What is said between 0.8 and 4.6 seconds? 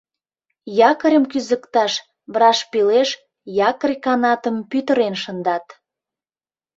Якорьым кӱзыкташ брашпилеш якорь канатым